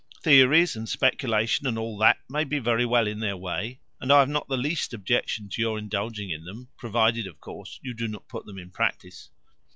Theories 0.23 0.75
and 0.75 0.89
speculation 0.89 1.67
and 1.67 1.77
all 1.77 1.95
that 1.99 2.17
may 2.27 2.43
be 2.43 2.57
very 2.57 2.87
well 2.87 3.05
in 3.05 3.19
their 3.19 3.37
way, 3.37 3.81
and 3.99 4.11
I 4.11 4.17
have 4.17 4.29
not 4.29 4.47
the 4.47 4.57
least 4.57 4.95
objection 4.95 5.47
to 5.49 5.61
your 5.61 5.77
indulging 5.77 6.31
in 6.31 6.43
them, 6.43 6.69
provided, 6.75 7.27
of 7.27 7.39
course, 7.39 7.79
you 7.83 7.93
do 7.93 8.07
not 8.07 8.27
put 8.27 8.47
them 8.47 8.57
in 8.57 8.71
practice. 8.71 9.29